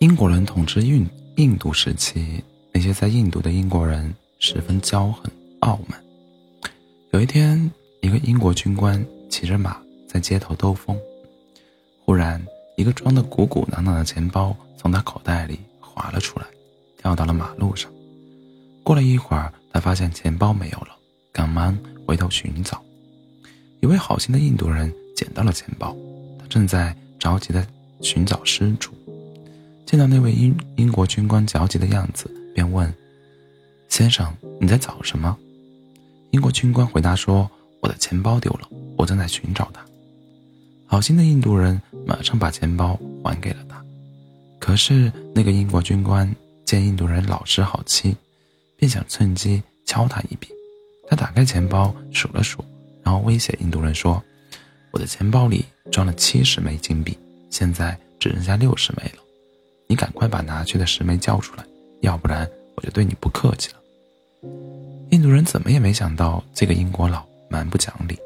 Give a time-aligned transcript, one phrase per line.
[0.00, 2.42] 英国人统治印印度时期，
[2.72, 6.02] 那些在印度的英国人十分骄横傲慢。
[7.12, 9.78] 有一天，一个英国军官骑着马
[10.08, 10.98] 在街头兜风，
[12.02, 12.42] 忽然，
[12.78, 16.46] 一个装得鼓鼓囊囊的钱包从他口袋里滑了出来，
[17.02, 17.92] 掉到了马路上。
[18.82, 20.96] 过了一会儿，他发现钱包没有了，
[21.30, 22.82] 赶忙回头寻找。
[23.80, 25.94] 一位好心的印度人捡到了钱包，
[26.38, 27.66] 他正在着急地
[28.00, 28.94] 寻找失主。
[29.90, 32.94] 见到那位英英国军官焦急的样子，便问
[33.90, 35.36] ：“先生，你在找什么？”
[36.30, 37.50] 英国军官回答说
[37.82, 39.84] ：“我的钱包丢了，我正在寻找它。”
[40.86, 43.84] 好心的印度人马上把钱包还给了他。
[44.60, 46.32] 可是那个英国军官
[46.64, 48.16] 见印度人老实好欺，
[48.76, 50.46] 便想趁机敲他一笔。
[51.08, 52.64] 他打开钱包数了数。
[53.02, 54.22] 然后威胁印度人说
[54.94, 57.18] ：“我的钱包里装了七十枚金币，
[57.50, 59.24] 现在只剩下六十枚了。
[59.90, 61.64] 你赶快把拿去的石梅交出来，
[62.02, 63.76] 要不然我就对你不客气了。”
[65.10, 68.16] 印度人怎么也没想到这个英国佬蛮不讲理，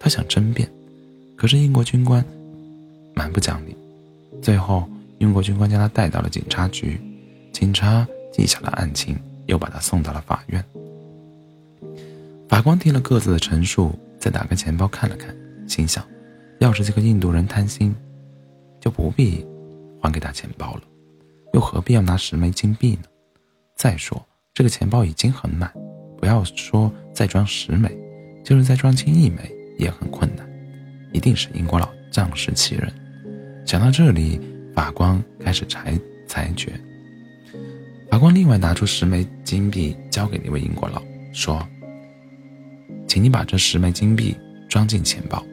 [0.00, 0.68] 他想争辩，
[1.36, 2.24] 可是英国军官
[3.14, 3.76] 蛮不讲理。
[4.42, 4.84] 最后，
[5.18, 7.00] 英国军官将他带到了警察局，
[7.52, 10.64] 警察记下了案情，又把他送到了法院。
[12.48, 13.96] 法官听了各自的陈述。
[14.18, 15.34] 再打开钱包看了看，
[15.66, 16.04] 心想：
[16.60, 17.92] 要是这个印度人贪心，
[18.80, 19.44] 就不必
[20.00, 20.82] 还给他钱包了，
[21.52, 23.02] 又何必要拿十枚金币呢？
[23.76, 24.20] 再说
[24.54, 25.72] 这个钱包已经很满，
[26.18, 27.90] 不要说再装十枚，
[28.44, 29.38] 就是再装进一枚
[29.78, 30.48] 也很困难，
[31.12, 32.92] 一定是英国佬仗势欺人。
[33.66, 34.40] 想到这里，
[34.74, 36.72] 法官开始裁裁决。
[38.10, 41.66] 法官另外拿出十枚金币交给那位英国佬，说。
[43.08, 44.34] 请你把这十枚金币
[44.70, 45.44] 装进钱包。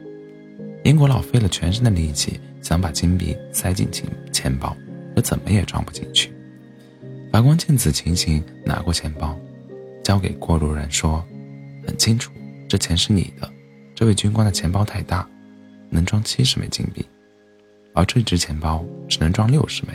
[0.82, 4.74] 英国佬费了全身的力气想把金币塞进钱钱包，
[5.20, 6.32] 可怎么也装不进去。
[7.30, 9.38] 法官见此情形，拿过钱包，
[10.02, 11.22] 交给过路人说
[11.86, 12.32] ：“很清楚，
[12.66, 13.48] 这钱是你的。
[13.94, 15.28] 这位军官的钱包太大，
[15.90, 17.06] 能装七十枚金币，
[17.94, 19.92] 而这只钱包只能装六十枚。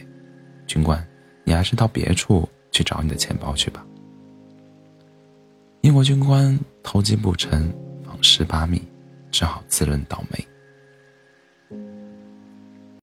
[0.68, 1.04] 军官，
[1.44, 3.84] 你还是到别处去找你的钱包去吧。”
[5.82, 7.74] 英国军官偷鸡不成，
[8.06, 8.80] 枉事八米，
[9.32, 10.48] 只好自认倒霉。